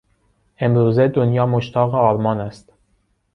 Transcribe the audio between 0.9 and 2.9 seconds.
دنیا مشتاق آرمان است.